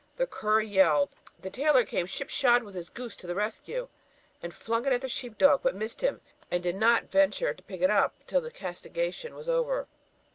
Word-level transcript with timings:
The 0.15 0.25
cur 0.25 0.61
yelled. 0.61 1.09
The 1.39 1.51
tailor 1.51 1.85
came 1.85 2.07
slipshod 2.07 2.63
with 2.63 2.73
his 2.73 2.89
goose 2.89 3.15
to 3.17 3.27
the 3.27 3.35
rescue, 3.35 3.87
and 4.41 4.51
flung 4.51 4.87
it 4.87 4.93
at 4.93 5.01
the 5.01 5.07
sheep 5.07 5.37
dog, 5.37 5.59
but 5.61 5.75
missed 5.75 6.01
him, 6.01 6.21
and 6.49 6.63
did 6.63 6.73
not 6.75 7.11
venture 7.11 7.53
to 7.53 7.61
pick 7.61 7.81
it 7.83 7.91
up 7.91 8.15
till 8.25 8.41
the 8.41 8.49
castigation 8.49 9.35
was 9.35 9.47
over. 9.47 9.87